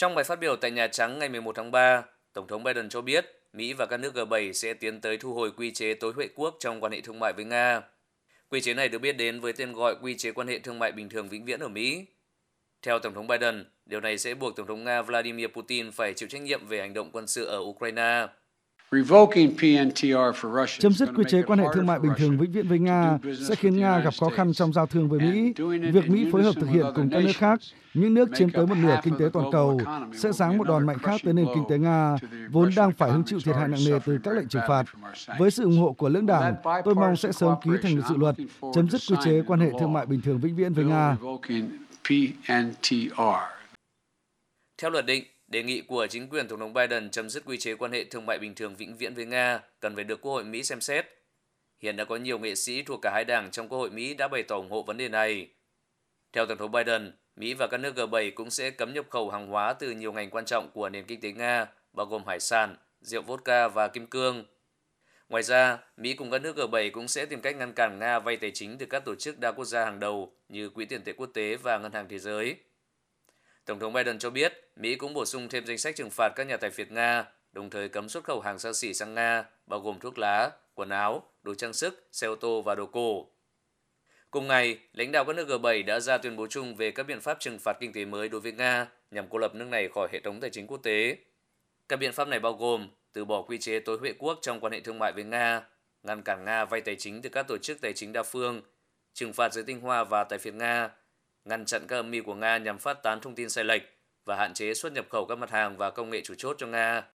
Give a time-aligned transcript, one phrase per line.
[0.00, 2.02] Trong bài phát biểu tại Nhà Trắng ngày 11 tháng 3,
[2.32, 5.50] Tổng thống Biden cho biết Mỹ và các nước G7 sẽ tiến tới thu hồi
[5.56, 7.82] quy chế tối huệ quốc trong quan hệ thương mại với Nga.
[8.50, 10.92] Quy chế này được biết đến với tên gọi Quy chế quan hệ thương mại
[10.92, 12.06] bình thường vĩnh viễn ở Mỹ.
[12.82, 16.28] Theo Tổng thống Biden, điều này sẽ buộc Tổng thống Nga Vladimir Putin phải chịu
[16.28, 18.26] trách nhiệm về hành động quân sự ở Ukraine.
[20.78, 23.18] Chấm dứt quy chế quan hệ thương mại bình thường vĩnh viễn với Nga
[23.48, 25.52] sẽ khiến Nga gặp khó khăn trong giao thương với Mỹ.
[25.92, 27.60] Việc Mỹ phối hợp thực hiện cùng các nước khác,
[27.94, 29.80] những nước chiếm tới một nửa kinh tế toàn cầu,
[30.14, 32.16] sẽ giáng một đòn mạnh khác tới nền kinh tế Nga,
[32.50, 34.84] vốn đang phải hứng chịu thiệt hại nặng nề từ các lệnh trừng phạt.
[35.38, 36.54] Với sự ủng hộ của lưỡng đảng,
[36.84, 38.34] tôi mong sẽ sớm ký thành dự luật
[38.74, 41.16] chấm dứt quy chế quan hệ thương mại bình thường vĩnh viễn với Nga.
[44.82, 47.74] Theo luật định, đề nghị của chính quyền Tổng thống Biden chấm dứt quy chế
[47.74, 50.44] quan hệ thương mại bình thường vĩnh viễn với Nga cần phải được Quốc hội
[50.44, 51.06] Mỹ xem xét.
[51.78, 54.28] Hiện đã có nhiều nghệ sĩ thuộc cả hai đảng trong Quốc hội Mỹ đã
[54.28, 55.48] bày tỏ ủng hộ vấn đề này.
[56.32, 59.46] Theo Tổng thống Biden, Mỹ và các nước G7 cũng sẽ cấm nhập khẩu hàng
[59.46, 62.76] hóa từ nhiều ngành quan trọng của nền kinh tế Nga, bao gồm hải sản,
[63.00, 64.44] rượu vodka và kim cương.
[65.28, 68.36] Ngoài ra, Mỹ cùng các nước G7 cũng sẽ tìm cách ngăn cản Nga vay
[68.36, 71.12] tài chính từ các tổ chức đa quốc gia hàng đầu như Quỹ tiền tệ
[71.12, 72.56] quốc tế và Ngân hàng Thế giới.
[73.70, 76.46] Tổng thống Biden cho biết Mỹ cũng bổ sung thêm danh sách trừng phạt các
[76.46, 79.80] nhà tài phiệt Nga, đồng thời cấm xuất khẩu hàng xa xỉ sang Nga, bao
[79.80, 83.26] gồm thuốc lá, quần áo, đồ trang sức, xe ô tô và đồ cổ.
[84.30, 87.20] Cùng ngày, lãnh đạo các nước G7 đã ra tuyên bố chung về các biện
[87.20, 90.08] pháp trừng phạt kinh tế mới đối với Nga nhằm cô lập nước này khỏi
[90.12, 91.16] hệ thống tài chính quốc tế.
[91.88, 94.72] Các biện pháp này bao gồm từ bỏ quy chế tối huệ quốc trong quan
[94.72, 95.62] hệ thương mại với Nga,
[96.02, 98.62] ngăn cản Nga vay tài chính từ các tổ chức tài chính đa phương,
[99.14, 100.90] trừng phạt giới tinh hoa và tài phiệt Nga,
[101.44, 103.82] ngăn chặn các âm mưu của Nga nhằm phát tán thông tin sai lệch
[104.24, 106.66] và hạn chế xuất nhập khẩu các mặt hàng và công nghệ chủ chốt cho
[106.66, 107.02] Nga.